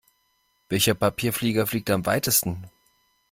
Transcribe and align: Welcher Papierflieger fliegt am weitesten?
Welcher 0.67 0.95
Papierflieger 0.95 1.67
fliegt 1.67 1.91
am 1.91 2.07
weitesten? 2.07 2.67